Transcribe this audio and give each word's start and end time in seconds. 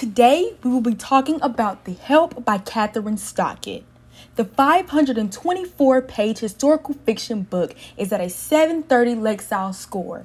Today, 0.00 0.54
we 0.64 0.70
will 0.70 0.80
be 0.80 0.94
talking 0.94 1.38
about 1.42 1.84
The 1.84 1.92
Help 1.92 2.42
by 2.42 2.56
Kathryn 2.56 3.18
Stockett. 3.18 3.84
The 4.36 4.46
524 4.46 6.00
page 6.00 6.38
historical 6.38 6.94
fiction 7.04 7.42
book 7.42 7.74
is 7.98 8.10
at 8.10 8.22
a 8.22 8.30
730 8.30 9.16
Lexile 9.16 9.74
score. 9.74 10.24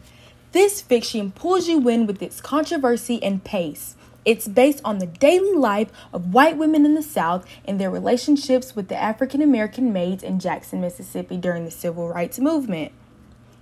This 0.54 0.80
fiction 0.80 1.34
pulls 1.34 1.68
you 1.68 1.90
in 1.90 2.08
with 2.08 2.22
its 2.22 2.40
controversy 2.40 3.22
and 3.22 3.44
pace. 3.44 3.98
It's 4.24 4.48
based 4.48 4.80
on 4.86 5.00
the 5.00 5.08
daily 5.08 5.52
life 5.52 5.92
of 6.14 6.34
white 6.34 6.56
women 6.56 6.86
in 6.86 6.94
the 6.94 7.04
South 7.04 7.46
and 7.66 7.78
their 7.78 7.92
relationships 7.92 8.78
with 8.78 8.88
the 8.88 8.96
African 8.96 9.42
American 9.42 9.92
maids 9.92 10.24
in 10.24 10.40
Jackson, 10.40 10.80
Mississippi 10.80 11.36
during 11.36 11.66
the 11.66 11.70
Civil 11.70 12.08
Rights 12.08 12.40
Movement. 12.40 12.94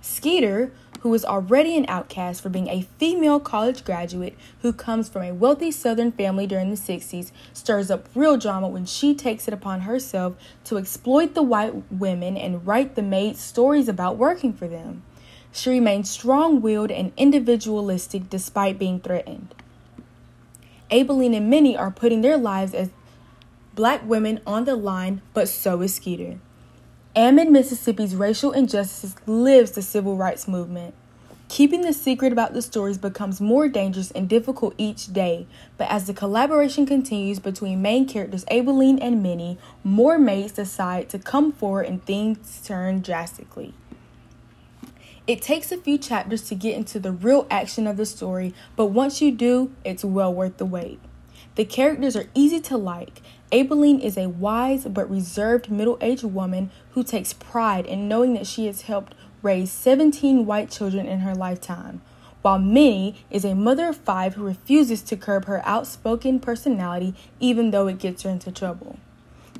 Skeeter, 0.00 0.70
who 1.04 1.12
is 1.12 1.22
already 1.22 1.76
an 1.76 1.84
outcast 1.86 2.40
for 2.40 2.48
being 2.48 2.66
a 2.68 2.80
female 2.98 3.38
college 3.38 3.84
graduate 3.84 4.34
who 4.62 4.72
comes 4.72 5.06
from 5.06 5.20
a 5.20 5.34
wealthy 5.34 5.70
Southern 5.70 6.10
family 6.10 6.46
during 6.46 6.70
the 6.70 6.76
60s, 6.76 7.30
stirs 7.52 7.90
up 7.90 8.08
real 8.14 8.38
drama 8.38 8.66
when 8.66 8.86
she 8.86 9.14
takes 9.14 9.46
it 9.46 9.52
upon 9.52 9.82
herself 9.82 10.34
to 10.64 10.78
exploit 10.78 11.34
the 11.34 11.42
white 11.42 11.74
women 11.92 12.38
and 12.38 12.66
write 12.66 12.94
the 12.94 13.02
maids 13.02 13.38
stories 13.38 13.86
about 13.86 14.16
working 14.16 14.54
for 14.54 14.66
them. 14.66 15.02
She 15.52 15.68
remains 15.68 16.08
strong 16.08 16.62
willed 16.62 16.90
and 16.90 17.12
individualistic 17.18 18.30
despite 18.30 18.78
being 18.78 18.98
threatened. 18.98 19.54
Aibileen 20.90 21.36
and 21.36 21.50
Minny 21.50 21.76
are 21.76 21.90
putting 21.90 22.22
their 22.22 22.38
lives 22.38 22.72
as 22.72 22.88
black 23.74 24.00
women 24.08 24.40
on 24.46 24.64
the 24.64 24.74
line, 24.74 25.20
but 25.34 25.50
so 25.50 25.82
is 25.82 25.96
Skeeter. 25.96 26.38
Amid 27.16 27.48
Mississippi's 27.48 28.16
racial 28.16 28.50
injustices 28.50 29.14
lives 29.24 29.70
the 29.70 29.82
civil 29.82 30.16
rights 30.16 30.48
movement. 30.48 30.94
Keeping 31.48 31.82
the 31.82 31.92
secret 31.92 32.32
about 32.32 32.54
the 32.54 32.62
stories 32.62 32.98
becomes 32.98 33.40
more 33.40 33.68
dangerous 33.68 34.10
and 34.10 34.28
difficult 34.28 34.74
each 34.78 35.12
day, 35.12 35.46
but 35.78 35.88
as 35.88 36.08
the 36.08 36.12
collaboration 36.12 36.86
continues 36.86 37.38
between 37.38 37.80
main 37.80 38.08
characters 38.08 38.44
Aibileen 38.46 38.98
and 39.00 39.22
Minny, 39.22 39.58
more 39.84 40.18
maids 40.18 40.54
decide 40.54 41.08
to 41.10 41.20
come 41.20 41.52
forward 41.52 41.86
and 41.86 42.04
things 42.04 42.60
turn 42.64 43.00
drastically. 43.00 43.74
It 45.28 45.40
takes 45.40 45.70
a 45.70 45.78
few 45.78 45.98
chapters 45.98 46.42
to 46.48 46.56
get 46.56 46.74
into 46.74 46.98
the 46.98 47.12
real 47.12 47.46
action 47.48 47.86
of 47.86 47.96
the 47.96 48.06
story, 48.06 48.52
but 48.74 48.86
once 48.86 49.22
you 49.22 49.30
do, 49.30 49.70
it's 49.84 50.04
well 50.04 50.34
worth 50.34 50.56
the 50.56 50.66
wait. 50.66 50.98
The 51.56 51.64
characters 51.64 52.16
are 52.16 52.26
easy 52.34 52.60
to 52.60 52.76
like, 52.76 53.22
Aibileen 53.52 54.00
is 54.00 54.16
a 54.16 54.28
wise 54.28 54.84
but 54.86 55.08
reserved 55.08 55.70
middle 55.70 55.98
aged 56.00 56.24
woman 56.24 56.70
who 56.90 57.04
takes 57.04 57.32
pride 57.32 57.86
in 57.86 58.08
knowing 58.08 58.34
that 58.34 58.48
she 58.48 58.66
has 58.66 58.82
helped 58.82 59.14
raise 59.42 59.70
17 59.70 60.46
white 60.46 60.70
children 60.70 61.06
in 61.06 61.20
her 61.20 61.34
lifetime, 61.34 62.02
while 62.42 62.58
Minny 62.58 63.24
is 63.30 63.44
a 63.44 63.54
mother 63.54 63.88
of 63.88 63.96
five 63.96 64.34
who 64.34 64.44
refuses 64.44 65.02
to 65.02 65.16
curb 65.16 65.44
her 65.44 65.62
outspoken 65.64 66.40
personality 66.40 67.14
even 67.38 67.70
though 67.70 67.86
it 67.86 68.00
gets 68.00 68.22
her 68.22 68.30
into 68.30 68.50
trouble. 68.50 68.98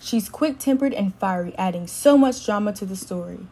She's 0.00 0.28
quick 0.28 0.58
tempered 0.58 0.92
and 0.92 1.14
fiery, 1.14 1.54
adding 1.56 1.86
so 1.86 2.18
much 2.18 2.44
drama 2.44 2.72
to 2.72 2.84
the 2.84 2.96
story. 2.96 3.46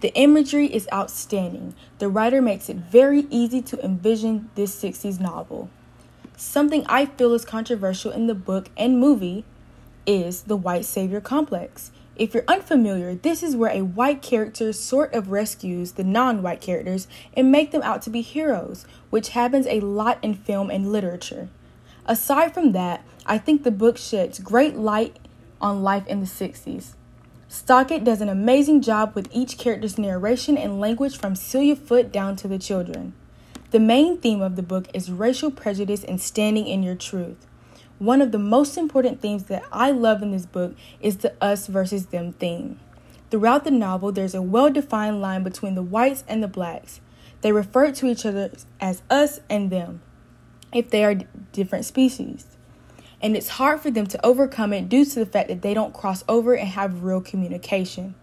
The 0.00 0.14
imagery 0.14 0.66
is 0.66 0.88
outstanding. 0.92 1.74
The 1.98 2.08
writer 2.08 2.40
makes 2.40 2.68
it 2.68 2.76
very 2.76 3.26
easy 3.30 3.60
to 3.62 3.84
envision 3.84 4.48
this 4.54 4.80
60s 4.80 5.18
novel. 5.18 5.68
Something 6.40 6.86
I 6.88 7.04
feel 7.04 7.34
is 7.34 7.44
controversial 7.44 8.10
in 8.10 8.26
the 8.26 8.34
book 8.34 8.70
and 8.74 8.98
movie 8.98 9.44
is 10.06 10.44
the 10.44 10.56
white 10.56 10.86
savior 10.86 11.20
complex. 11.20 11.90
If 12.16 12.32
you're 12.32 12.44
unfamiliar, 12.48 13.14
this 13.14 13.42
is 13.42 13.54
where 13.54 13.70
a 13.70 13.84
white 13.84 14.22
character 14.22 14.72
sort 14.72 15.12
of 15.12 15.30
rescues 15.30 15.92
the 15.92 16.02
non 16.02 16.42
white 16.42 16.62
characters 16.62 17.08
and 17.34 17.52
make 17.52 17.72
them 17.72 17.82
out 17.82 18.00
to 18.02 18.10
be 18.10 18.22
heroes, 18.22 18.86
which 19.10 19.28
happens 19.28 19.66
a 19.66 19.80
lot 19.80 20.18
in 20.22 20.32
film 20.32 20.70
and 20.70 20.90
literature. 20.90 21.50
Aside 22.06 22.54
from 22.54 22.72
that, 22.72 23.04
I 23.26 23.36
think 23.36 23.62
the 23.62 23.70
book 23.70 23.98
sheds 23.98 24.38
great 24.38 24.76
light 24.76 25.18
on 25.60 25.82
life 25.82 26.06
in 26.06 26.20
the 26.20 26.26
60s. 26.26 26.94
Stockett 27.48 28.02
does 28.02 28.22
an 28.22 28.30
amazing 28.30 28.80
job 28.80 29.14
with 29.14 29.28
each 29.30 29.58
character's 29.58 29.98
narration 29.98 30.56
and 30.56 30.80
language 30.80 31.18
from 31.18 31.36
Celia 31.36 31.76
Foote 31.76 32.10
down 32.10 32.34
to 32.36 32.48
the 32.48 32.58
children. 32.58 33.12
The 33.70 33.78
main 33.78 34.18
theme 34.18 34.42
of 34.42 34.56
the 34.56 34.64
book 34.64 34.88
is 34.92 35.12
racial 35.12 35.52
prejudice 35.52 36.02
and 36.02 36.20
standing 36.20 36.66
in 36.66 36.82
your 36.82 36.96
truth. 36.96 37.46
One 38.00 38.20
of 38.20 38.32
the 38.32 38.38
most 38.38 38.76
important 38.76 39.20
themes 39.20 39.44
that 39.44 39.62
I 39.70 39.92
love 39.92 40.22
in 40.22 40.32
this 40.32 40.44
book 40.44 40.74
is 41.00 41.18
the 41.18 41.34
us 41.40 41.68
versus 41.68 42.06
them 42.06 42.32
theme. 42.32 42.80
Throughout 43.30 43.62
the 43.62 43.70
novel, 43.70 44.10
there's 44.10 44.34
a 44.34 44.42
well 44.42 44.70
defined 44.70 45.20
line 45.20 45.44
between 45.44 45.76
the 45.76 45.84
whites 45.84 46.24
and 46.26 46.42
the 46.42 46.48
blacks. 46.48 47.00
They 47.42 47.52
refer 47.52 47.92
to 47.92 48.06
each 48.06 48.26
other 48.26 48.50
as 48.80 49.02
us 49.08 49.38
and 49.48 49.70
them 49.70 50.02
if 50.74 50.90
they 50.90 51.04
are 51.04 51.20
different 51.52 51.84
species. 51.84 52.46
And 53.22 53.36
it's 53.36 53.50
hard 53.50 53.80
for 53.80 53.92
them 53.92 54.08
to 54.08 54.26
overcome 54.26 54.72
it 54.72 54.88
due 54.88 55.04
to 55.04 55.18
the 55.20 55.26
fact 55.26 55.46
that 55.46 55.62
they 55.62 55.74
don't 55.74 55.94
cross 55.94 56.24
over 56.28 56.54
and 56.54 56.70
have 56.70 57.04
real 57.04 57.20
communication. 57.20 58.16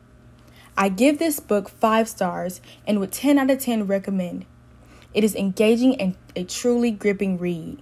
I 0.76 0.90
give 0.90 1.20
this 1.20 1.40
book 1.40 1.70
5 1.70 2.10
stars 2.10 2.60
and 2.86 3.00
would 3.00 3.14
10 3.14 3.40
out 3.40 3.50
of 3.50 3.60
10 3.60 3.88
recommend. 3.88 4.46
It 5.14 5.24
is 5.24 5.36
engaging 5.36 6.00
and 6.00 6.16
a 6.36 6.44
truly 6.44 6.92
gripping 6.92 7.38
read. 7.40 7.80